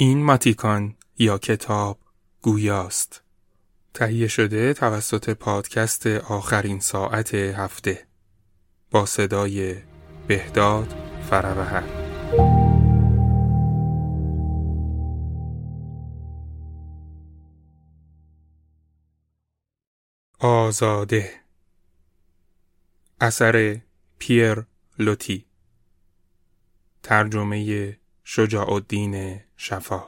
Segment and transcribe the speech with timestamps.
[0.00, 1.98] این ماتیکان یا کتاب
[2.42, 3.22] گویاست.
[3.94, 8.06] تهیه شده توسط پادکست آخرین ساعت هفته
[8.90, 9.76] با صدای
[10.26, 10.94] بهداد
[11.30, 11.84] فروهر
[20.38, 21.30] آزاده.
[23.20, 23.80] اثر
[24.18, 24.66] پیر
[24.98, 25.46] لوتی.
[27.02, 30.06] ترجمه شجاع الدین شفا.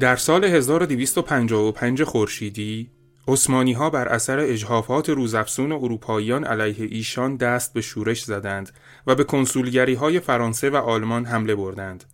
[0.00, 2.90] در سال 1255 خورشیدی
[3.28, 8.70] عثمانی ها بر اثر اجحافات روزافزون اروپاییان علیه ایشان دست به شورش زدند
[9.06, 12.04] و به کنسولگری های فرانسه و آلمان حمله بردند.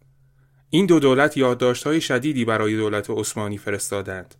[0.71, 4.35] این دو دولت یادداشت شدیدی برای دولت عثمانی فرستادند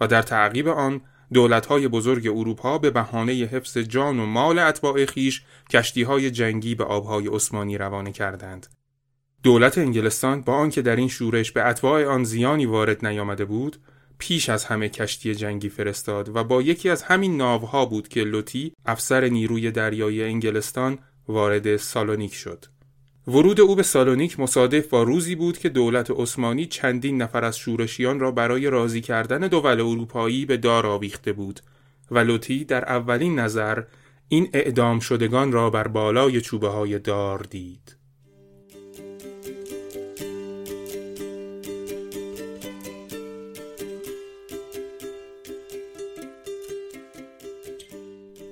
[0.00, 1.00] و در تعقیب آن
[1.32, 6.74] دولت های بزرگ اروپا به بهانه حفظ جان و مال اتباع خیش کشتی های جنگی
[6.74, 8.66] به آبهای عثمانی روانه کردند.
[9.42, 13.76] دولت انگلستان با آنکه در این شورش به اتباع آن زیانی وارد نیامده بود
[14.18, 18.72] پیش از همه کشتی جنگی فرستاد و با یکی از همین ناوها بود که لوتی
[18.86, 20.98] افسر نیروی دریایی انگلستان
[21.28, 22.64] وارد سالونیک شد.
[23.28, 28.20] ورود او به سالونیک مصادف با روزی بود که دولت عثمانی چندین نفر از شورشیان
[28.20, 31.60] را برای راضی کردن دول اروپایی به دار آویخته بود
[32.10, 33.82] و لوتی در اولین نظر
[34.28, 37.96] این اعدام شدگان را بر بالای چوبه های دار دید.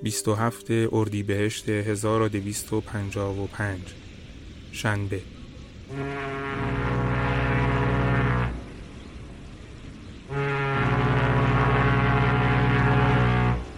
[0.03, 3.79] 27 اردیبهشت 1255
[4.71, 5.21] شنبه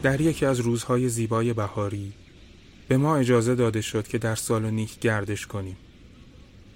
[0.03, 2.14] در یکی از روزهای زیبای بهاری
[2.88, 5.78] به ما اجازه داده شد که در سالونیک گردش کنیم.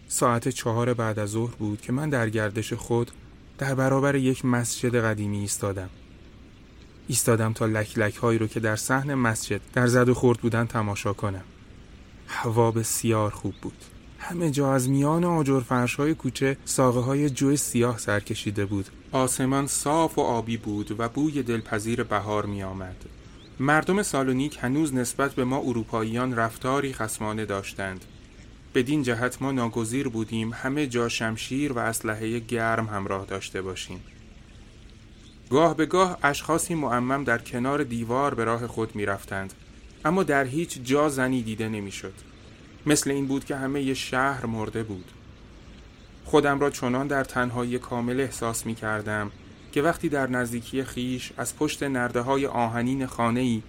[0.08, 3.12] ساعت چهار بعد از ظهر بود که من در گردش خود
[3.58, 5.90] در برابر یک مسجد قدیمی ایستادم.
[7.10, 10.66] ایستادم تا لک لک هایی رو که در صحن مسجد در زد و خورد بودن
[10.66, 11.44] تماشا کنم.
[12.28, 13.84] هوا بسیار خوب بود.
[14.20, 18.86] همه جا از میان آجر فرش های کوچه ساقه های جوی سیاه سر کشیده بود.
[19.12, 23.06] آسمان صاف و آبی بود و بوی دلپذیر بهار می آمد.
[23.60, 28.06] مردم سالونیک هنوز نسبت به ما اروپاییان رفتاری خسمانه داشتند.
[28.76, 34.00] بدین جهت ما ناگزیر بودیم همه جا شمشیر و اسلحه گرم همراه داشته باشیم.
[35.50, 39.54] گاه به گاه اشخاصی معمم در کنار دیوار به راه خود می رفتند.
[40.06, 42.14] اما در هیچ جا زنی دیده نمی‌شد.
[42.86, 45.12] مثل این بود که همه ی شهر مرده بود.
[46.26, 49.32] خودم را چنان در تنهایی کامل احساس می کردم
[49.72, 53.62] که وقتی در نزدیکی خیش از پشت نرده های آهنین خانه ای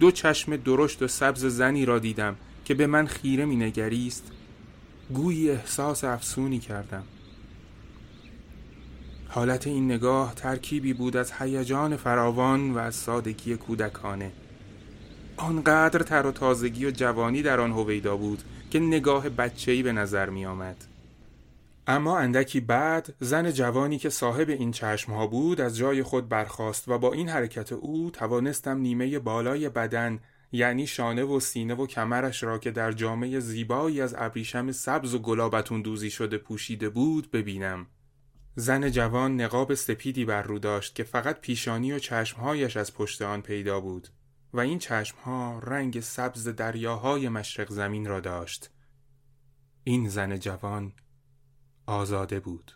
[0.00, 4.24] دو چشم درشت و سبز زنی را دیدم که به من خیره می نگریست
[5.14, 7.02] گویی احساس افسونی کردم.
[9.32, 14.32] حالت این نگاه ترکیبی بود از هیجان فراوان و از سادگی کودکانه
[15.36, 20.30] آنقدر تر و تازگی و جوانی در آن هویدا بود که نگاه بچه‌ای به نظر
[20.30, 20.84] می آمد.
[21.86, 26.88] اما اندکی بعد زن جوانی که صاحب این چشم ها بود از جای خود برخاست
[26.88, 30.18] و با این حرکت او توانستم نیمه بالای بدن
[30.52, 35.18] یعنی شانه و سینه و کمرش را که در جامعه زیبایی از ابریشم سبز و
[35.18, 37.86] گلابتون دوزی شده پوشیده بود ببینم.
[38.54, 43.42] زن جوان نقاب سپیدی بر رو داشت که فقط پیشانی و چشمهایش از پشت آن
[43.42, 44.08] پیدا بود
[44.52, 48.70] و این چشمها رنگ سبز دریاهای مشرق زمین را داشت.
[49.84, 50.92] این زن جوان
[51.86, 52.72] آزاده بود.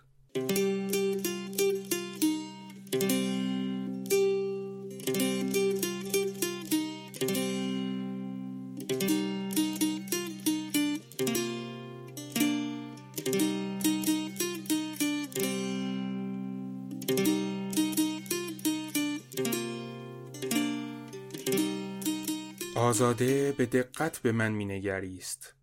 [22.94, 25.54] آزاده به دقت به من مینگریست.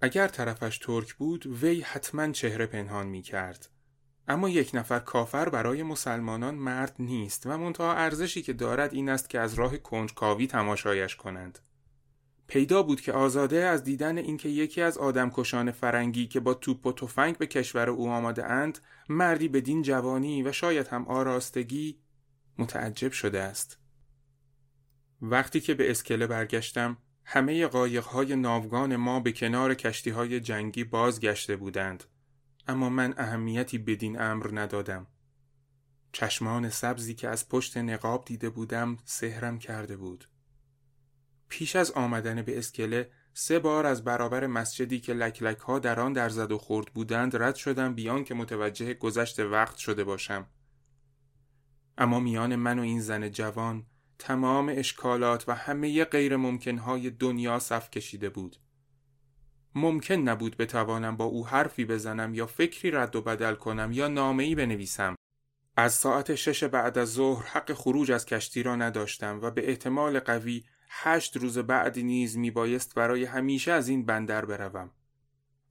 [0.00, 3.68] اگر طرفش ترک بود وی حتما چهره پنهان می کرد.
[4.28, 9.30] اما یک نفر کافر برای مسلمانان مرد نیست و منتها ارزشی که دارد این است
[9.30, 11.58] که از راه کنجکاوی تماشایش کنند.
[12.46, 16.92] پیدا بود که آزاده از دیدن اینکه یکی از آدمکشان فرنگی که با توپ و
[16.92, 18.78] تفنگ به کشور او آمده اند
[19.08, 21.98] مردی بدین جوانی و شاید هم آراستگی
[22.58, 23.79] متعجب شده است.
[25.22, 31.56] وقتی که به اسکله برگشتم همه قایقهای ناوگان ما به کنار کشتی های جنگی بازگشته
[31.56, 32.04] بودند.
[32.68, 35.06] اما من اهمیتی بدین امر ندادم.
[36.12, 40.28] چشمان سبزی که از پشت نقاب دیده بودم سهرم کرده بود.
[41.48, 46.12] پیش از آمدن به اسکله سه بار از برابر مسجدی که لکلک ها در آن
[46.12, 50.46] در زد و خورد بودند رد شدم بیان که متوجه گذشت وقت شده باشم.
[51.98, 53.86] اما میان من و این زن جوان
[54.20, 58.56] تمام اشکالات و همه غیر ممکنهای دنیا صف کشیده بود
[59.74, 64.54] ممکن نبود بتوانم با او حرفی بزنم یا فکری رد و بدل کنم یا نامه‌ای
[64.54, 65.14] بنویسم
[65.76, 70.20] از ساعت شش بعد از ظهر حق خروج از کشتی را نداشتم و به احتمال
[70.20, 74.90] قوی هشت روز بعد نیز می بایست برای همیشه از این بندر بروم.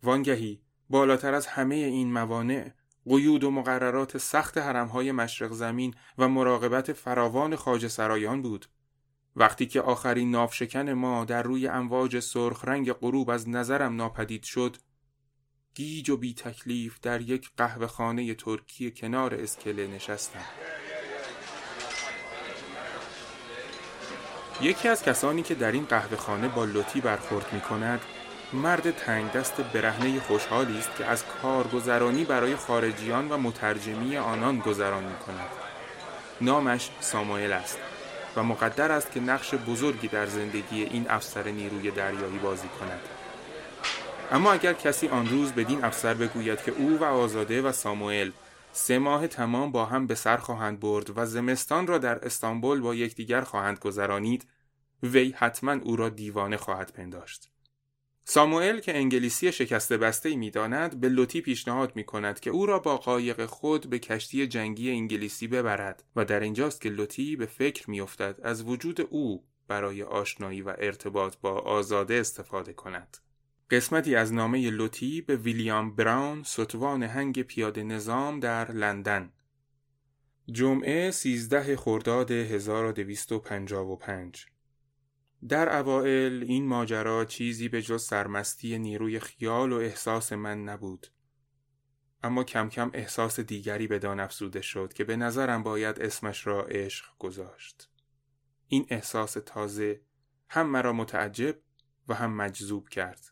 [0.04, 2.72] وانگهی بالاتر از همه این موانع
[3.10, 8.66] قیود و مقررات سخت حرمهای مشرق زمین و مراقبت فراوان خاج سرایان بود.
[9.36, 14.78] وقتی که آخرین نافشکن ما در روی امواج سرخ رنگ غروب از نظرم ناپدید شد
[15.76, 20.46] گیج و بی تکلیف در یک قهوه خانه ترکی کنار اسکله نشستم.
[24.62, 28.02] یکی از کسانی که در این قهوه خانه با لطی برخورد می کند
[28.54, 35.04] مرد تنگ دست برهنه خوشحالی است که از کارگزرانی برای خارجیان و مترجمی آنان گذران
[35.04, 35.50] می کند.
[36.42, 37.78] نامش ساموئل است
[38.36, 43.00] و مقدر است که نقش بزرگی در زندگی این افسر نیروی دریایی بازی کند.
[44.32, 48.32] اما اگر کسی آن روز بدین افسر بگوید که او و آزاده و ساموئل
[48.72, 52.96] سه ماه تمام با هم به سر خواهند برد و زمستان را در استانبول با
[52.96, 54.48] یکدیگر خواهند گذرانید
[55.04, 57.49] وی حتما او را دیوانه خواهد پنداشت
[58.32, 62.80] ساموئل که انگلیسی شکسته بسته می داند به لوتی پیشنهاد می کند که او را
[62.80, 67.90] با قایق خود به کشتی جنگی انگلیسی ببرد و در اینجاست که لوتی به فکر
[67.90, 73.18] می افتد از وجود او برای آشنایی و ارتباط با آزاده استفاده کند.
[73.70, 79.32] قسمتی از نامه لوتی به ویلیام براون ستوان هنگ پیاده نظام در لندن
[80.52, 84.46] جمعه 13 خرداد 1255
[85.48, 91.08] در اوائل این ماجرا چیزی به جز سرمستی نیروی خیال و احساس من نبود.
[92.24, 96.64] اما کم کم احساس دیگری به دان افزوده شد که به نظرم باید اسمش را
[96.64, 97.90] عشق گذاشت.
[98.68, 100.02] این احساس تازه
[100.50, 101.56] هم مرا متعجب
[102.08, 103.32] و هم مجذوب کرد.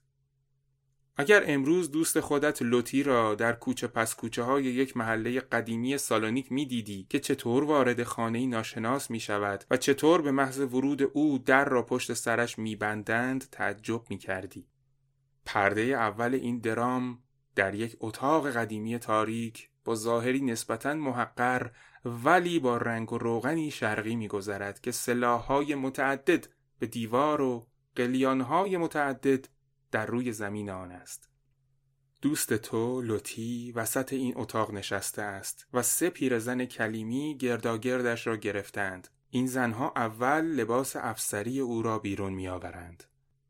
[1.19, 6.51] اگر امروز دوست خودت لوتی را در کوچه پس کوچه های یک محله قدیمی سالونیک
[6.51, 11.37] می دیدی که چطور وارد خانه ناشناس می شود و چطور به محض ورود او
[11.37, 14.67] در را پشت سرش می بندند تعجب می کردی.
[15.45, 17.19] پرده اول این درام
[17.55, 21.69] در یک اتاق قدیمی تاریک با ظاهری نسبتا محقر
[22.05, 26.47] ولی با رنگ و روغنی شرقی میگذرد که سلاحهای متعدد
[26.79, 29.47] به دیوار و قلیانهای متعدد
[29.91, 31.29] در روی زمین آن است.
[32.21, 39.07] دوست تو لوتی وسط این اتاق نشسته است و سه پیرزن کلیمی گرداگردش را گرفتند.
[39.29, 43.03] این زنها اول لباس افسری او را بیرون میآورند.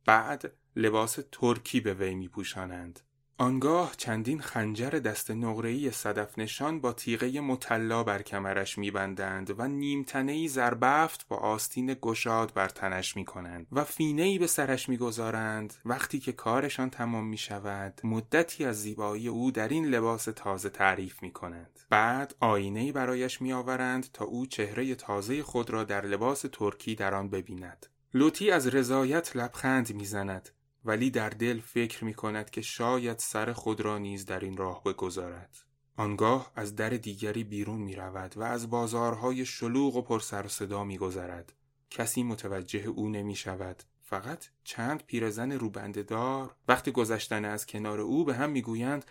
[0.06, 3.00] بعد لباس ترکی به وی می پوشانند.
[3.40, 10.48] آنگاه چندین خنجر دست نقره‌ای صدف نشان با تیغه مطلا بر کمرش میبندند و نیمتنهی
[10.48, 16.90] زربفت با آستین گشاد بر تنش می‌کنند و فینهای به سرش می‌گذارند وقتی که کارشان
[16.90, 21.80] تمام می شود مدتی از زیبایی او در این لباس تازه تعریف می کنند.
[21.90, 27.30] بعد آینه برایش میآورند تا او چهره تازه خود را در لباس ترکی در آن
[27.30, 27.86] ببیند.
[28.14, 30.50] لوتی از رضایت لبخند می‌زند
[30.86, 34.84] ولی در دل فکر می کند که شاید سر خود را نیز در این راه
[34.84, 35.58] بگذارد.
[35.98, 40.84] آنگاه از در دیگری بیرون می رود و از بازارهای شلوغ و پر سر صدا
[40.84, 41.54] می گذرد.
[41.90, 43.84] کسی متوجه او نمی شود.
[44.10, 49.06] فقط چند پیرزن روبندهدار وقتی گذشتن از کنار او به هم می‌گویند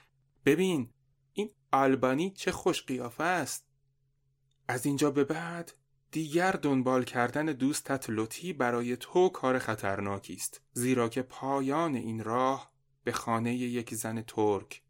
[0.44, 0.90] ببین
[1.32, 3.66] این آلبانی چه خوش قیافه است
[4.68, 5.72] از اینجا به بعد
[6.16, 12.72] دیگر دنبال کردن دوستت لطی برای تو کار خطرناکی است زیرا که پایان این راه
[13.04, 14.82] به خانه یک زن ترک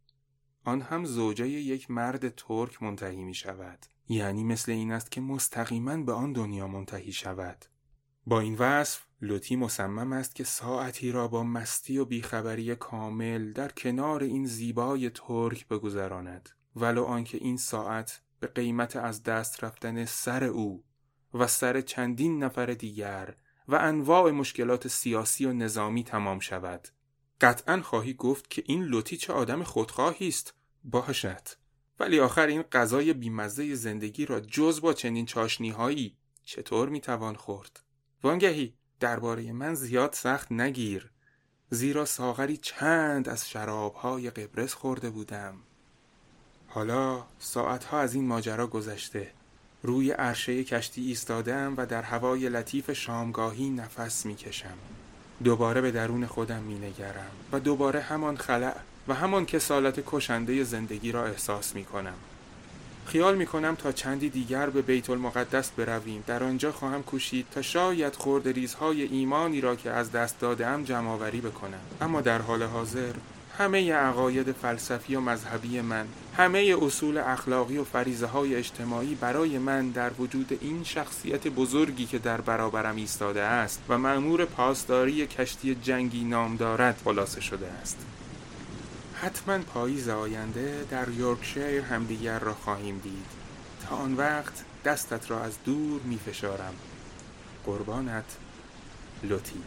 [0.64, 3.86] آن هم زوجه یک مرد ترک منتهی می شود.
[4.08, 7.64] یعنی مثل این است که مستقیما به آن دنیا منتهی شود.
[8.26, 13.68] با این وصف لوتی مصمم است که ساعتی را با مستی و بیخبری کامل در
[13.68, 20.44] کنار این زیبای ترک بگذراند ولو آنکه این ساعت به قیمت از دست رفتن سر
[20.44, 20.84] او
[21.34, 23.34] و سر چندین نفر دیگر
[23.68, 26.88] و انواع مشکلات سیاسی و نظامی تمام شود.
[27.40, 30.54] قطعا خواهی گفت که این لوتی چه آدم خودخواهی است؟
[30.84, 31.42] باشد.
[32.00, 37.80] ولی آخر این غذای بیمزه زندگی را جز با چنین چاشنیهایی چطور می‌توان خورد؟
[38.22, 41.10] وانگهی درباره من زیاد سخت نگیر
[41.70, 45.54] زیرا ساغری چند از شرابهای قبرس خورده بودم.
[46.68, 49.32] حالا ساعتها از این ماجرا گذشته.
[49.86, 54.74] روی عرشه کشتی ایستادم و در هوای لطیف شامگاهی نفس می‌کشم.
[55.44, 58.74] دوباره به درون خودم مینگرم و دوباره همان خلع
[59.08, 62.14] و همان کسالت کشنده زندگی را احساس می‌کنم.
[63.06, 66.24] خیال می کنم تا چندی دیگر به بیت المقدس برویم.
[66.26, 71.40] در آنجا خواهم کوشید تا شاید خورد ریزهای ایمانی را که از دست دادم جمعآوری
[71.40, 71.80] بکنم.
[72.00, 73.12] اما در حال حاضر
[73.58, 79.90] همه عقاید فلسفی و مذهبی من همه اصول اخلاقی و فریزه های اجتماعی برای من
[79.90, 86.24] در وجود این شخصیت بزرگی که در برابرم ایستاده است و معمور پاسداری کشتی جنگی
[86.24, 87.98] نام دارد خلاصه شده است.
[89.14, 93.26] حتما پاییز آینده در یورکشیر همدیگر را خواهیم دید.
[93.88, 96.74] تا آن وقت دستت را از دور می فشارم
[97.66, 98.36] قربانت
[99.22, 99.62] لطی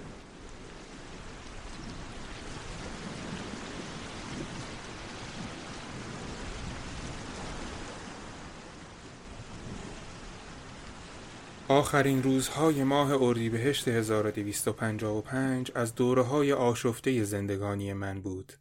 [11.71, 18.53] آخرین روزهای ماه اردیبهشت 1255 از دوره های آشفته زندگانی من بود.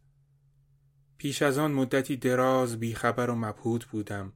[1.17, 4.33] پیش از آن مدتی دراز بیخبر و مبهوت بودم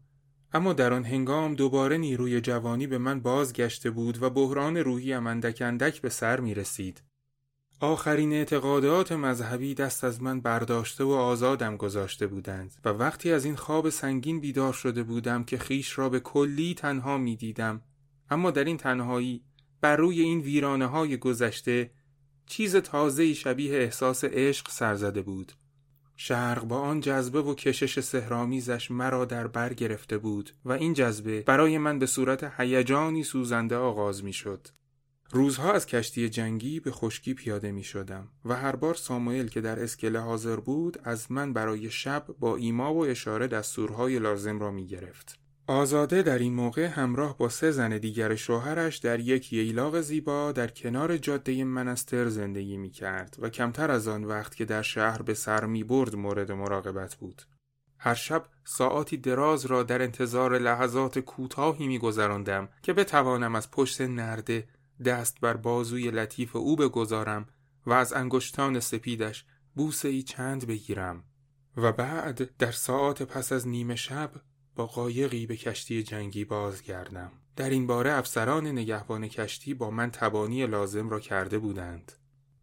[0.54, 5.62] اما در آن هنگام دوباره نیروی جوانی به من بازگشته بود و بحران روحی اندک
[5.62, 7.04] اندک به سر می رسید.
[7.80, 13.56] آخرین اعتقادات مذهبی دست از من برداشته و آزادم گذاشته بودند و وقتی از این
[13.56, 17.82] خواب سنگین بیدار شده بودم که خیش را به کلی تنها می دیدم
[18.34, 19.44] اما در این تنهایی
[19.82, 21.92] بر روی این ویرانه های گذشته
[22.46, 25.54] چیز تازه شبیه احساس عشق سرزده بود
[26.16, 31.42] شرق با آن جذبه و کشش سهرامیزش مرا در بر گرفته بود و این جذبه
[31.42, 34.68] برای من به صورت هیجانی سوزنده آغاز می شد.
[35.32, 39.84] روزها از کشتی جنگی به خشکی پیاده می شدم و هر بار ساموئل که در
[39.84, 44.88] اسکله حاضر بود از من برای شب با ایما و اشاره دستورهای لازم را می
[44.88, 45.43] گرفت.
[45.68, 50.68] آزاده در این موقع همراه با سه زن دیگر شوهرش در یک ییلاق زیبا در
[50.68, 55.34] کنار جاده منستر زندگی می کرد و کمتر از آن وقت که در شهر به
[55.34, 57.42] سر می برد مورد مراقبت بود.
[57.98, 64.02] هر شب ساعتی دراز را در انتظار لحظات کوتاهی می گذراندم که بتوانم از پشت
[64.02, 64.68] نرده
[65.06, 67.46] دست بر بازوی لطیف او بگذارم
[67.86, 71.24] و از انگشتان سپیدش بوسه ای چند بگیرم
[71.78, 74.32] و بعد در ساعت پس از نیمه شب
[74.76, 77.32] با قایقی به کشتی جنگی بازگردم.
[77.56, 82.12] در این باره افسران نگهبان کشتی با من تبانی لازم را کرده بودند.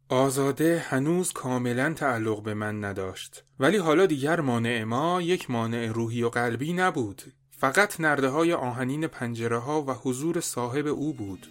[0.08, 3.44] آزاده هنوز کاملا تعلق به من نداشت.
[3.60, 7.22] ولی حالا دیگر مانع ما یک مانع روحی و قلبی نبود.
[7.50, 11.46] فقط نرده های آهنین پنجره ها و حضور صاحب او بود.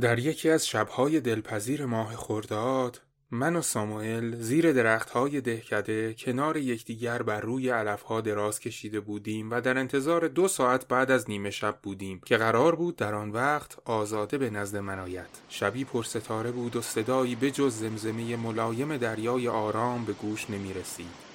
[0.00, 3.00] در یکی از شبهای دلپذیر ماه خرداد
[3.30, 9.60] من و ساموئل زیر درختهای دهکده کنار یکدیگر بر روی علفها دراز کشیده بودیم و
[9.60, 13.78] در انتظار دو ساعت بعد از نیمه شب بودیم که قرار بود در آن وقت
[13.84, 15.40] آزاده به نزد من آید.
[15.48, 21.25] شبی پرستاره بود و صدایی به جز زمزمه ملایم دریای آرام به گوش نمی رسید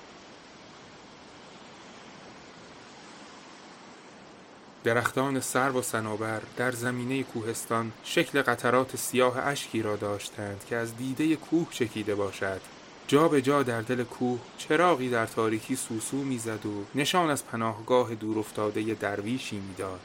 [4.84, 10.98] درختان سرو و سنوبر در زمینه کوهستان شکل قطرات سیاه اشکی را داشتند که از
[10.98, 12.62] دیده کوه چکیده باشد.
[13.08, 18.16] جا به جا در دل کوه چراغی در تاریکی سوسو می‌زد و نشان از پناهگاه
[18.16, 20.02] دورافتاده درویشی می‌داد.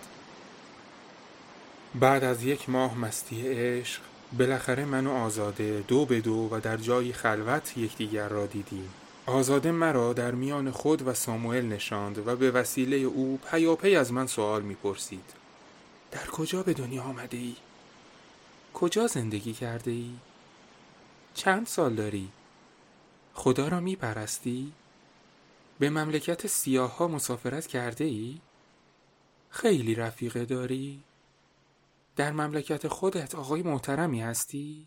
[1.95, 4.01] بعد از یک ماه مستی عشق
[4.39, 8.91] بالاخره من و آزاده دو به دو و در جایی خلوت یکدیگر را دیدیم.
[9.27, 14.27] آزاده مرا در میان خود و ساموئل نشاند و به وسیله او پیاپی از من
[14.27, 15.33] سوال می‌پرسید
[16.11, 17.57] در کجا به دنیا آمده ای؟
[18.75, 20.15] کجا زندگی کرده ای؟
[21.35, 22.29] چند سال داری؟
[23.35, 24.73] خدا را میپرستی؟
[25.79, 28.41] به مملکت سیاه ها مسافرت کرده ای؟
[29.51, 31.03] خیلی رفیقه داری؟
[32.17, 34.87] در مملکت خودت آقای محترمی هستی؟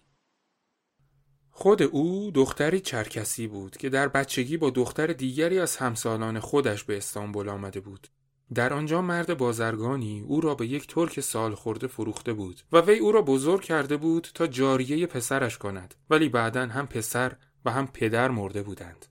[1.60, 6.98] خود او دختری چرکسی بود که در بچگی با دختر دیگری از همسالان خودش به
[6.98, 8.08] استانبول آمده بود.
[8.54, 13.00] در آنجا مرد بازرگانی او را به یک ترک سال خورده فروخته بود و وی
[13.00, 17.36] او را بزرگ کرده بود تا جاریه پسرش کند ولی بعدا هم پسر
[17.66, 19.06] و هم پدر مرده بودند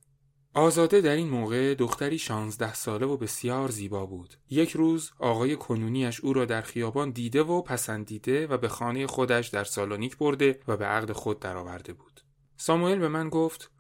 [0.55, 4.35] آزاده در این موقع دختری شانزده ساله و بسیار زیبا بود.
[4.50, 9.49] یک روز آقای کنونیش او را در خیابان دیده و پسندیده و به خانه خودش
[9.49, 12.17] در سالونیک برده و به عقد خود درآورده بود.
[12.61, 13.71] ساموئل به من گفت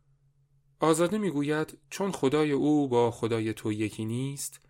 [0.80, 4.60] آزاده می‌گوید چون خدای او با خدای تو یکی نیست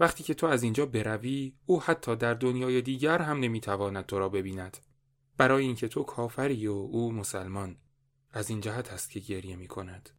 [0.00, 4.28] وقتی که تو از اینجا بروی او حتی در دنیای دیگر هم نمی‌تواند تو را
[4.28, 4.76] ببیند.
[5.36, 7.76] برای اینکه تو کافری و او مسلمان.
[8.30, 10.10] از این جهت است که گریه می کند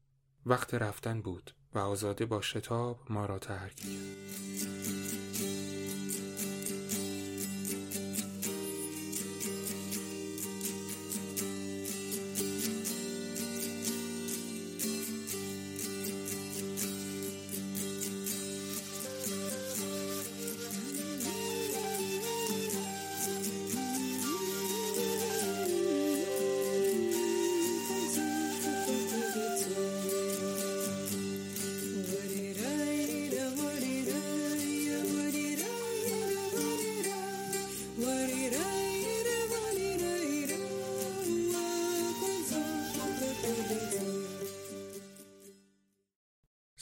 [0.46, 4.99] وقت رفتن بود و آزاده با شتاب ما را ترک کرد.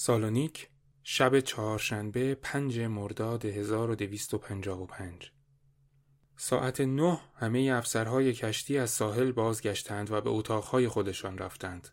[0.08, 0.70] سالونیک
[1.04, 5.32] شب چهارشنبه پنج مرداد 1255
[6.38, 11.90] ساعت نه همه افسرهای کشتی از ساحل بازگشتند و به اتاقهای خودشان رفتند.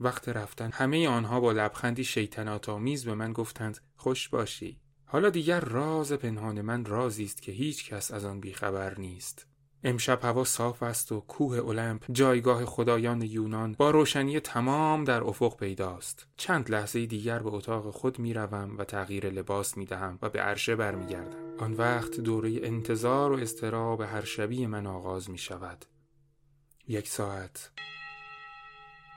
[0.00, 4.80] وقت رفتن همه آنها با لبخندی شیطنات آمیز به من گفتند خوش باشی.
[5.04, 9.46] حالا دیگر راز پنهان من رازی است که هیچ کس از آن بیخبر نیست.
[9.84, 15.56] امشب هوا صاف است و کوه المپ جایگاه خدایان یونان با روشنی تمام در افق
[15.56, 16.26] پیداست.
[16.36, 20.40] چند لحظه دیگر به اتاق خود می روم و تغییر لباس می دهم و به
[20.40, 21.48] عرشه برمیگردم.
[21.58, 25.84] آن وقت دوره انتظار و استراب هر شبی من آغاز می شود
[26.88, 27.70] یک ساعت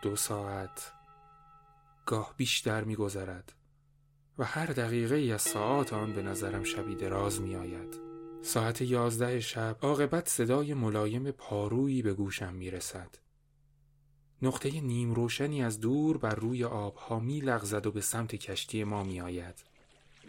[0.02, 0.92] دو ساعت
[2.06, 3.54] گاه بیشتر می گذرد
[4.38, 8.11] و هر دقیقه ای از ساعات آن به نظرم شبی دراز می آید
[8.44, 13.10] ساعت یازده شب عاقبت صدای ملایم پارویی به گوشم می رسد.
[14.42, 19.04] نقطه نیم روشنی از دور بر روی آبها می لغزد و به سمت کشتی ما
[19.04, 19.56] می آید.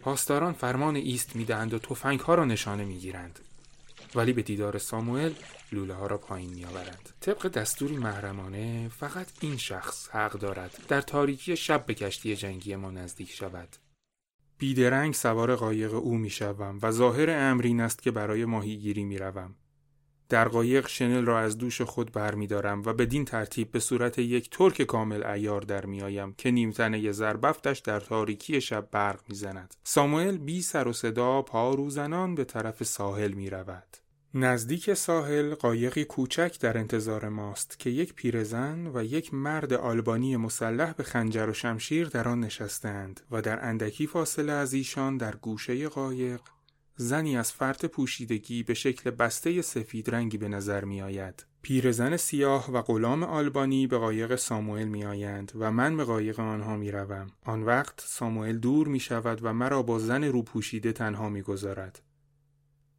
[0.03, 3.39] پاسداران فرمان ایست می دهند و توفنگ ها را نشانه می گیرند.
[4.15, 5.33] ولی به دیدار ساموئل
[5.73, 7.11] لوله ها را پایین می آورند.
[7.21, 12.91] طبق دستوری محرمانه فقط این شخص حق دارد در تاریکی شب به کشتی جنگی ما
[12.91, 13.69] نزدیک شود.
[14.63, 19.55] بیدرنگ سوار قایق او می‌شوم و ظاهر امر این است که برای ماهیگیری می‌روم
[20.29, 24.83] در قایق شنل را از دوش خود برمیدارم و بدین ترتیب به صورت یک ترک
[24.83, 30.89] کامل ایار در میآیم که نیمتنه زربفتش در تاریکی شب برق می‌زند ساموئل بی سر
[30.89, 33.97] و صدا پا روزنان به طرف ساحل می رود.
[34.35, 40.93] نزدیک ساحل قایقی کوچک در انتظار ماست که یک پیرزن و یک مرد آلبانی مسلح
[40.93, 45.89] به خنجر و شمشیر در آن نشستند و در اندکی فاصله از ایشان در گوشه
[45.89, 46.41] قایق
[46.97, 51.47] زنی از فرط پوشیدگی به شکل بسته سفید رنگی به نظر می آید.
[51.63, 56.77] پیرزن سیاه و غلام آلبانی به قایق ساموئل می آیند و من به قایق آنها
[56.77, 57.27] می روم.
[57.45, 62.03] آن وقت ساموئل دور می شود و مرا با زن رو پوشیده تنها می گذارد.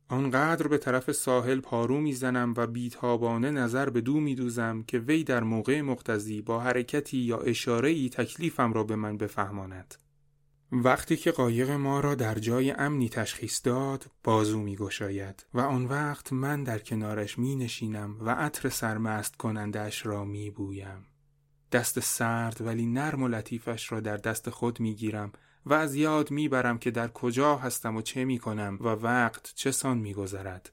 [0.08, 5.44] آنقدر به طرف ساحل پارو می‌زنم و بیتابانه نظر به دو میدوزم که وی در
[5.44, 9.96] موقع مقتضی با حرکتی یا اشارهی تکلیفم را به من بفهماند.
[10.72, 15.86] وقتی که قایق ما را در جای امنی تشخیص داد بازو می گشاید و آن
[15.86, 21.06] وقت من در کنارش می نشینم و عطر سرمست کنندش را می بویم.
[21.72, 25.32] دست سرد ولی نرم و لطیفش را در دست خود می گیرم
[25.66, 29.72] و از یاد می‌برم که در کجا هستم و چه می کنم و وقت چه
[29.72, 30.72] سان می گذرد.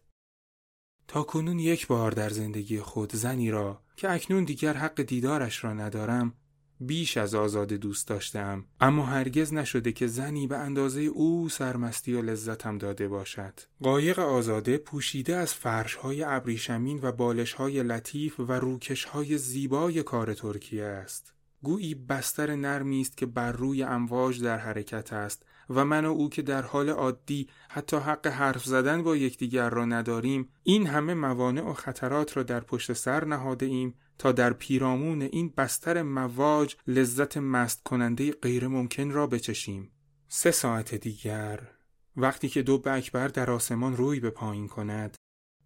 [1.09, 5.73] تا کنون یک بار در زندگی خود زنی را که اکنون دیگر حق دیدارش را
[5.73, 6.35] ندارم
[6.81, 12.23] بیش از آزاده دوست داشتم اما هرگز نشده که زنی به اندازه او سرمستی و
[12.23, 13.61] لذتم داده باشد.
[13.83, 21.35] قایق آزاده پوشیده از فرشهای ابریشمین و بالشهای لطیف و روکشهای زیبای کار ترکیه است.
[21.63, 26.29] گویی بستر نرمی است که بر روی امواج در حرکت است و من و او
[26.29, 31.63] که در حال عادی حتی حق حرف زدن با یکدیگر را نداریم این همه موانع
[31.63, 37.37] و خطرات را در پشت سر نهاده ایم تا در پیرامون این بستر مواج لذت
[37.37, 39.91] مست کننده غیر ممکن را بچشیم.
[40.29, 41.61] سه ساعت دیگر.
[42.17, 45.17] وقتی که دو بکبر در آسمان روی به پایین کند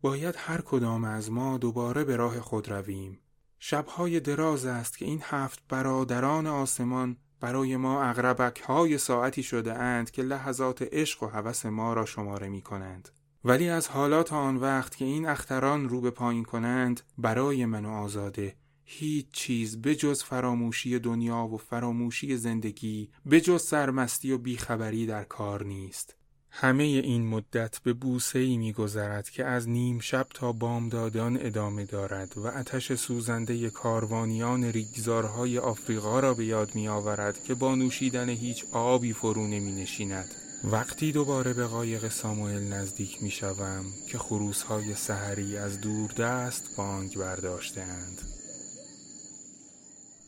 [0.02, 3.20] باید هر کدام از ما دوباره به راه خود رویم.
[3.66, 10.10] شبهای دراز است که این هفت برادران آسمان برای ما اغربک های ساعتی شده اند
[10.10, 13.08] که لحظات عشق و هوس ما را شماره می کنند.
[13.44, 17.90] ولی از حالات آن وقت که این اختران رو به پایین کنند برای من و
[17.90, 25.64] آزاده هیچ چیز بجز فراموشی دنیا و فراموشی زندگی بجز سرمستی و بیخبری در کار
[25.64, 26.16] نیست
[26.56, 31.84] همه این مدت به بوسه ای می گذرد که از نیم شب تا بامدادان ادامه
[31.84, 38.28] دارد و آتش سوزنده کاروانیان ریگزارهای آفریقا را به یاد می آورد که با نوشیدن
[38.28, 40.34] هیچ آبی فرو نمی نشیند.
[40.64, 46.70] وقتی دوباره به قایق ساموئل نزدیک می شوم که خروس های سحری از دور دست
[46.76, 48.33] بانگ برداشتند.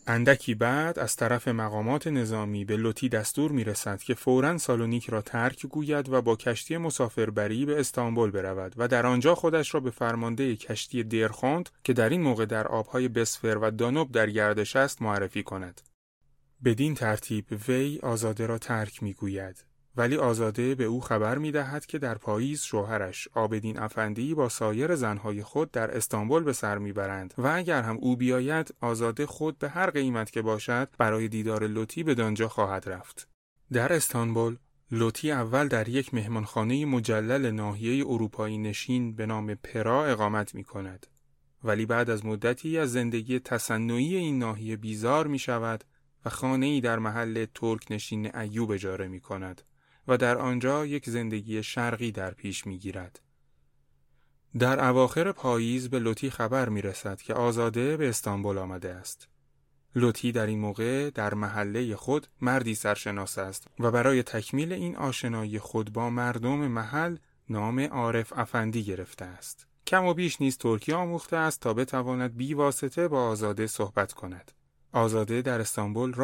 [0.08, 5.22] اندکی بعد از طرف مقامات نظامی به لوتی دستور می رسد که فوراً سالونیک را
[5.22, 9.90] ترک گوید و با کشتی مسافربری به استانبول برود و در آنجا خودش را به
[9.90, 15.02] فرمانده کشتی درخوند که در این موقع در آبهای بسفر و دانوب در گردش است
[15.02, 15.80] معرفی کند.
[16.64, 19.64] بدین ترتیب وی آزاده را ترک می گوید.
[19.96, 24.94] ولی آزاده به او خبر می دهد که در پاییز شوهرش آبدین افندی با سایر
[24.94, 29.68] زنهای خود در استانبول به سر می‌برند و اگر هم او بیاید آزاده خود به
[29.68, 33.28] هر قیمت که باشد برای دیدار لوتی به دانجا خواهد رفت.
[33.72, 34.56] در استانبول
[34.90, 41.06] لوتی اول در یک مهمانخانه مجلل ناحیه اروپایی نشین به نام پرا اقامت می کند.
[41.64, 45.84] ولی بعد از مدتی از زندگی تصنعی این ناحیه بیزار می شود
[46.24, 49.62] و خانه ای در محل ترک نشین ایوب اجاره می کند
[50.08, 53.20] و در آنجا یک زندگی شرقی در پیش می گیرد.
[54.58, 59.28] در اواخر پاییز به لوتی خبر می رسد که آزاده به استانبول آمده است.
[59.94, 65.58] لوتی در این موقع در محله خود مردی سرشناس است و برای تکمیل این آشنایی
[65.58, 67.16] خود با مردم محل
[67.48, 69.66] نام عارف افندی گرفته است.
[69.86, 74.52] کم و بیش نیز ترکی آموخته است تا بتواند بی واسطه با آزاده صحبت کند.
[74.92, 76.14] آزاده در استانبول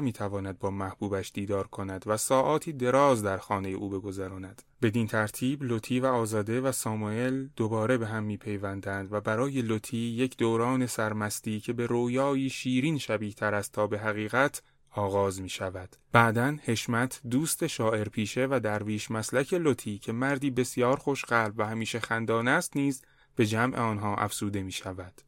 [0.00, 4.62] می تواند با محبوبش دیدار کند و ساعاتی دراز در خانه او بگذراند.
[4.82, 9.98] بدین ترتیب لوتی و آزاده و ساموئل دوباره به هم می پیوندند و برای لوتی
[9.98, 15.48] یک دوران سرمستی که به رویایی شیرین شبیه تر است تا به حقیقت آغاز می
[15.48, 15.96] شود.
[16.12, 22.00] بعدا حشمت دوست شاعر پیشه و درویش مسلک لوتی که مردی بسیار خوشقلب و همیشه
[22.00, 23.02] خندان است نیز
[23.36, 25.22] به جمع آنها افسوده می شود.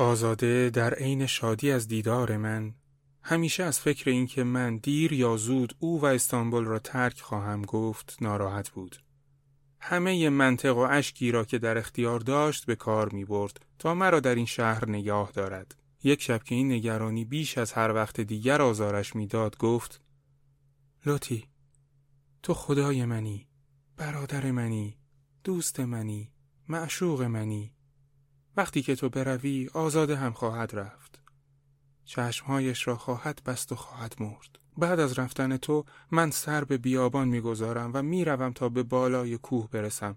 [0.00, 2.74] آزاده در عین شادی از دیدار من
[3.22, 8.16] همیشه از فکر اینکه من دیر یا زود او و استانبول را ترک خواهم گفت
[8.20, 8.96] ناراحت بود.
[9.80, 14.20] همه منطق و اشکی را که در اختیار داشت به کار می برد تا مرا
[14.20, 15.74] در این شهر نگاه دارد.
[16.02, 20.00] یک شب که این نگرانی بیش از هر وقت دیگر آزارش می‌داد گفت
[21.06, 21.48] لوتی
[22.42, 23.46] تو خدای منی
[23.96, 24.96] برادر منی
[25.44, 26.30] دوست منی
[26.68, 27.72] معشوق منی
[28.56, 31.20] وقتی که تو بروی آزاده هم خواهد رفت.
[32.04, 34.58] چشمهایش را خواهد بست و خواهد مرد.
[34.78, 39.68] بعد از رفتن تو من سر به بیابان می‌گذارم و می‌روم تا به بالای کوه
[39.70, 40.16] برسم.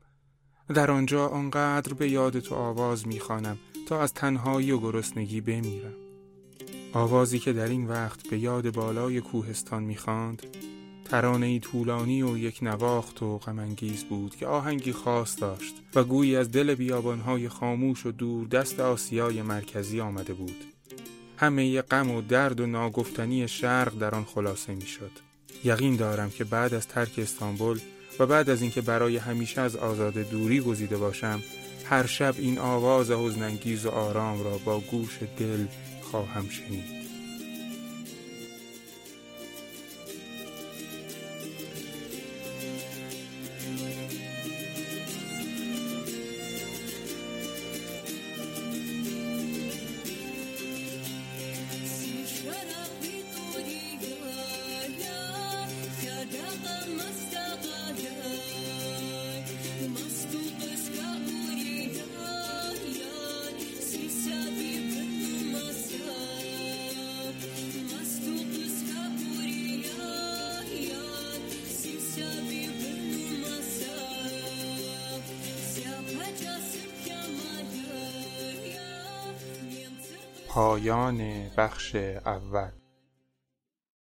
[0.74, 5.94] در آنجا آنقدر به یاد تو آواز می‌خوانم تا از تنهایی و گرسنگی بمیرم.
[6.94, 10.44] آوازی که در این وقت به یاد بالای کوهستان می‌خواند
[11.14, 16.36] ترانه ای طولانی و یک نواخت و غمانگیز بود که آهنگی خاص داشت و گویی
[16.36, 20.56] از دل بیابانهای خاموش و دور دست آسیای مرکزی آمده بود
[21.38, 25.12] همه غم و درد و ناگفتنی شرق در آن خلاصه می‌شد.
[25.64, 27.80] یقین دارم که بعد از ترک استانبول
[28.20, 31.44] و بعد از اینکه برای همیشه از آزاده دوری گزیده باشم
[31.86, 35.66] هر شب این آواز حزنانگیز و آرام را با گوش دل
[36.02, 37.03] خواهم شنید
[80.54, 82.83] پایان بخش اول.